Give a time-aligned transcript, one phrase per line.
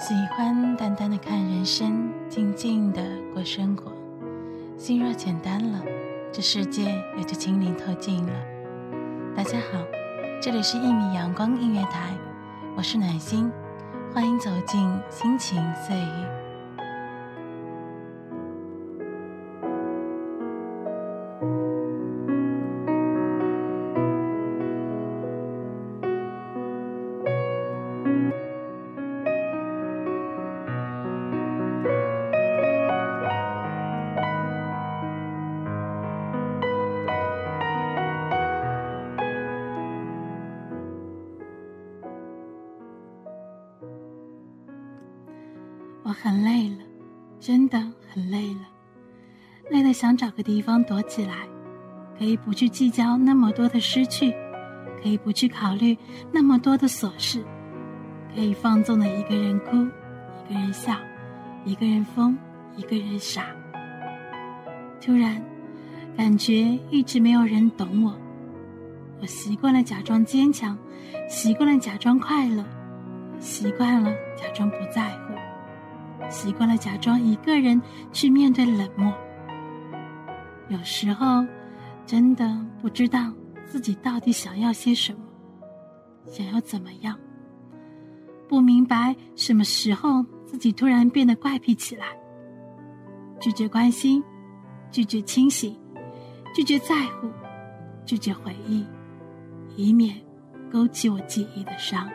[0.00, 3.02] 喜欢淡淡的看人生，静静的
[3.34, 3.92] 过生活。
[4.78, 5.78] 心若简单了，
[6.32, 8.32] 这世界也就清灵透镜了。
[9.36, 9.78] 大家好，
[10.40, 12.14] 这里是一米阳光音乐台，
[12.74, 13.52] 我是暖心，
[14.14, 16.39] 欢迎走进心情碎语。
[46.22, 46.76] 很累了，
[47.40, 47.78] 真的
[48.12, 48.68] 很累了，
[49.70, 51.48] 累得想找个地方躲起来，
[52.18, 54.30] 可以不去计较那么多的失去，
[55.02, 55.96] 可以不去考虑
[56.30, 57.42] 那么多的琐事，
[58.34, 59.76] 可以放纵的一个人哭，
[60.46, 60.94] 一个人笑，
[61.64, 62.36] 一个人疯，
[62.76, 63.46] 一个人傻。
[65.00, 65.42] 突然，
[66.18, 68.14] 感觉一直没有人懂我，
[69.22, 70.76] 我习惯了假装坚强，
[71.30, 72.62] 习惯了假装快乐，
[73.38, 75.39] 习惯了假装不在乎。
[76.30, 77.80] 习惯了假装一个人
[78.12, 79.12] 去面对冷漠，
[80.68, 81.44] 有时候
[82.06, 83.32] 真的不知道
[83.66, 85.20] 自己到底想要些什么，
[86.26, 87.18] 想要怎么样。
[88.48, 92.06] 不明白什么时候自己突然变得怪癖起来，
[93.40, 94.22] 拒绝关心，
[94.90, 95.76] 拒绝清醒，
[96.54, 97.28] 拒绝在乎，
[98.04, 98.84] 拒绝回忆，
[99.76, 100.16] 以免
[100.70, 102.08] 勾起我记忆的伤。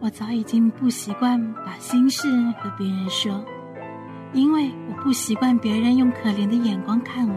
[0.00, 3.44] 我早已经不习惯把心事和别人说，
[4.32, 7.34] 因为我不习惯别人用可怜的眼光看我。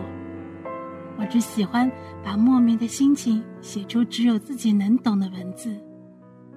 [1.17, 1.91] 我只喜欢
[2.23, 5.75] 把莫名的心情写出只有自己能懂的文字，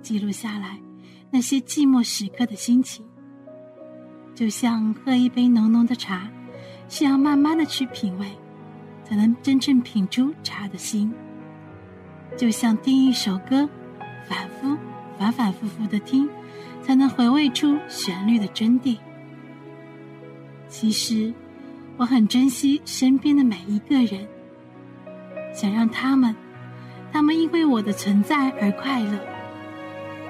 [0.02, 0.78] 记录下来
[1.30, 3.04] 那些寂寞时刻的心情。
[4.34, 6.28] 就像喝一杯浓浓的茶，
[6.88, 8.26] 需要慢慢的去品味，
[9.04, 11.12] 才能真正品出茶的心。
[12.36, 13.68] 就像听一首歌，
[14.28, 14.76] 反复。
[15.18, 16.28] 反反复复的听，
[16.82, 18.96] 才能回味出旋律的真谛。
[20.68, 21.32] 其实，
[21.96, 24.26] 我很珍惜身边的每一个人，
[25.54, 26.34] 想让他们，
[27.12, 29.18] 他们因为我的存在而快乐，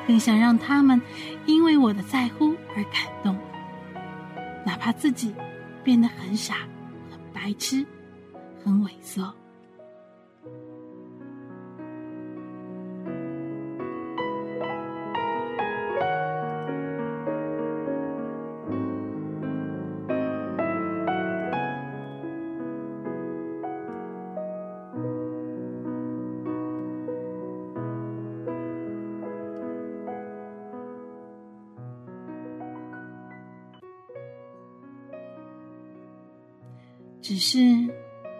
[0.07, 1.01] 更想让他们
[1.47, 3.37] 因为我的在乎而感动。
[4.67, 5.35] 哪怕自己
[5.83, 6.57] 变得很傻、
[7.11, 7.85] 很白痴、
[8.63, 9.31] 很猥琐。
[37.25, 37.59] 只是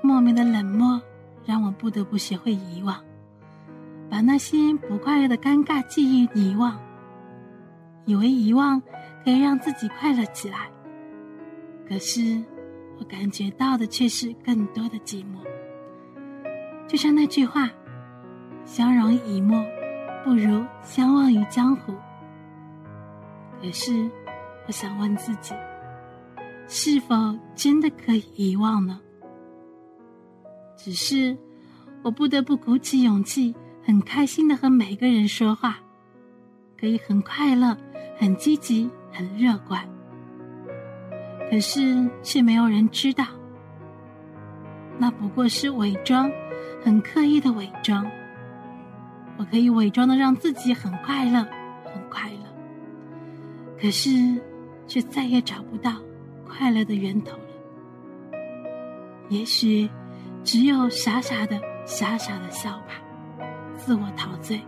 [0.03, 1.01] 莫名的冷漠，
[1.47, 3.03] 让我不得不学会遗忘，
[4.11, 6.79] 把那些不快乐的尴尬记忆遗忘，
[8.05, 8.79] 以为遗忘
[9.25, 10.69] 可以让自己快乐起来。
[11.89, 12.45] 可是
[12.99, 15.39] 我感觉到的却是更多的寂寞。
[16.87, 17.71] 就像那句话
[18.67, 19.65] ：“相濡以沫，
[20.23, 21.95] 不如相忘于江湖。”
[23.63, 24.11] 可是
[24.67, 25.55] 我想问自己。
[26.67, 27.15] 是否
[27.55, 29.01] 真的可以遗忘呢？
[30.77, 31.37] 只是
[32.03, 35.79] 我不得不鼓起勇气，很开心的和每个人说话，
[36.79, 37.77] 可以很快乐、
[38.17, 39.83] 很积极、很乐观。
[41.51, 43.27] 可是却没有人知道，
[44.99, 46.31] 那不过是伪装，
[46.83, 48.05] 很刻意的伪装。
[49.37, 51.47] 我可以伪装的让自己很快乐，
[51.93, 52.39] 很快乐。
[53.81, 54.41] 可是，
[54.87, 55.93] 却再也找不到
[56.57, 58.39] 快乐的源头了。
[59.29, 59.91] 也许，
[60.45, 62.95] 只有傻傻的、傻傻的笑吧，
[63.77, 64.61] 自我陶醉，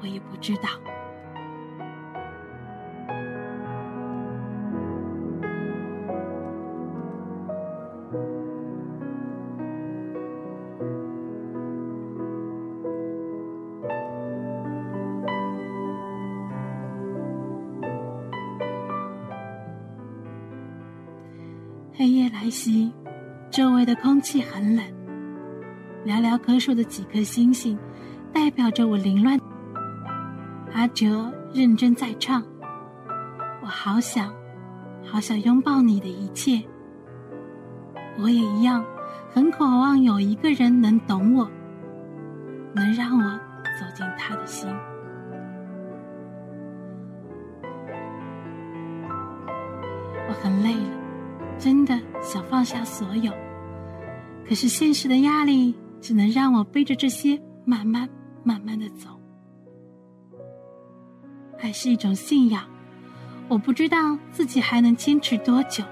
[0.00, 0.68] 我也不知道。
[21.94, 22.90] 黑夜来袭，
[23.50, 24.84] 周围的空气很冷。
[26.06, 27.78] 寥寥可数的几颗星星，
[28.32, 29.38] 代表着我凌乱。
[30.72, 32.42] 阿哲认真在唱，
[33.60, 34.32] 我好想，
[35.04, 36.62] 好想拥抱你的一切。
[38.18, 38.82] 我也一样，
[39.30, 41.46] 很渴望有一个人能懂我，
[42.74, 43.38] 能让我
[43.78, 44.66] 走进他的心。
[50.26, 51.01] 我很累了。
[51.62, 53.32] 真的想放下所有，
[54.44, 58.08] 可是现实的压力只能让我背着这些慢慢
[58.42, 59.10] 慢慢的走。
[61.60, 62.64] 爱是一种信仰，
[63.46, 65.84] 我不知道自己还能坚持多久，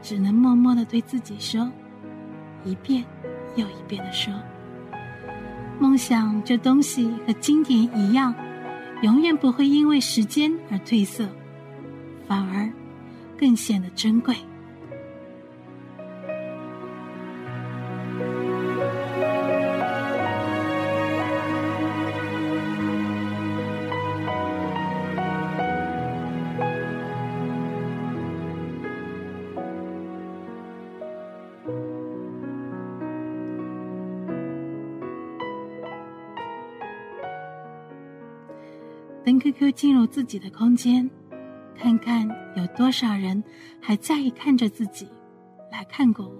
[0.00, 1.70] 只能默默的对自己说，
[2.64, 3.04] 一遍
[3.54, 4.32] 又一遍的说，
[5.78, 8.34] 梦想这东西和经典一样，
[9.02, 11.28] 永远不会因为时间而褪色，
[12.26, 12.72] 反而。
[13.38, 14.34] 更显得珍贵。
[39.28, 41.17] 登 QQ 进入自己的空间。
[41.78, 43.42] 看看有多少人
[43.80, 45.08] 还在意看着自己，
[45.70, 46.34] 来看过我。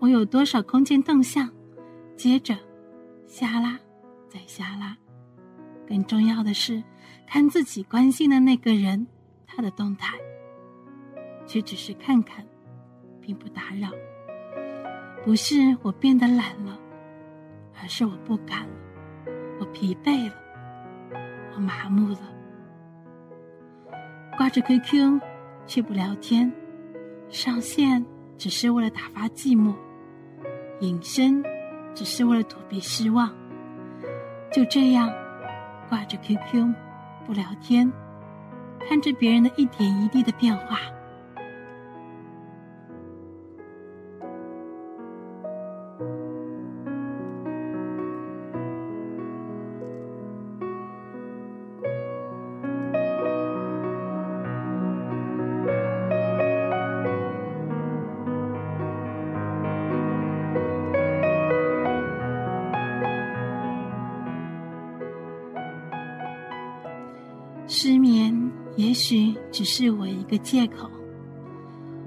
[0.00, 1.48] 我有多少空间动向，
[2.16, 2.56] 接着
[3.26, 3.78] 下拉，
[4.28, 4.96] 再下拉。
[5.86, 6.82] 更重要的是，
[7.28, 9.06] 看自己关心的那个人
[9.46, 10.14] 他的动态，
[11.46, 12.44] 却只是看看，
[13.20, 13.88] 并不打扰。
[15.24, 16.76] 不是我变得懒了，
[17.80, 18.74] 而是我不敢了，
[19.60, 20.34] 我疲惫了，
[21.54, 22.35] 我麻木了。
[24.36, 25.18] 挂着 QQ，
[25.66, 26.50] 却不聊天；
[27.30, 28.04] 上线
[28.36, 29.74] 只是为了打发寂寞，
[30.80, 31.42] 隐身
[31.94, 33.34] 只是为了躲避失望。
[34.52, 35.10] 就这样，
[35.88, 36.70] 挂着 QQ，
[37.26, 37.90] 不聊天，
[38.86, 40.78] 看着别人的一点一滴的变化。
[69.56, 70.86] 只是我一个借口。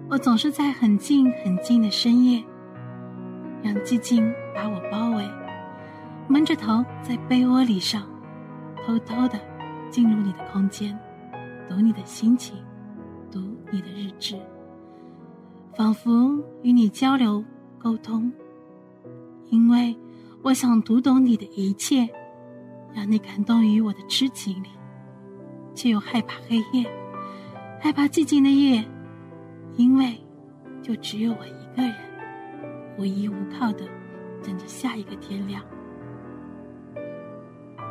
[0.07, 2.43] 我总是在很静很静的深夜，
[3.63, 5.27] 让寂静把我包围，
[6.27, 8.03] 闷着头在被窝里上，
[8.85, 9.39] 偷偷的
[9.89, 10.95] 进入你的空间，
[11.67, 12.55] 读你的心情，
[13.31, 13.39] 读
[13.71, 14.39] 你的日志，
[15.75, 17.43] 仿佛与你交流
[17.79, 18.31] 沟通，
[19.47, 19.97] 因为
[20.43, 22.07] 我想读懂你的一切，
[22.93, 24.69] 让你感动于我的痴情里。
[25.73, 26.85] 却又害怕黑夜，
[27.81, 28.83] 害怕寂静的夜，
[29.77, 30.13] 因为
[30.81, 31.95] 就只有我一个人，
[32.97, 33.85] 无依无靠的
[34.43, 35.63] 等着下一个天亮。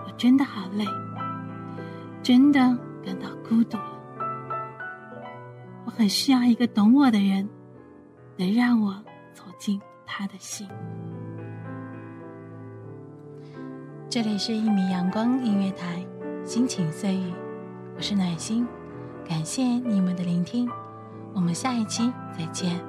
[0.05, 0.85] 我真的好累，
[2.23, 2.59] 真的
[3.03, 3.99] 感到孤独了。
[5.87, 7.49] 我很需要一个懂我的人，
[8.37, 8.93] 能让我
[9.33, 10.69] 走进他的心。
[14.11, 16.05] 这里是一米阳光音乐台，
[16.45, 17.33] 心情碎语。
[17.97, 18.67] 我是暖心，
[19.29, 20.67] 感谢你们的聆听，
[21.35, 22.88] 我们下一期再见。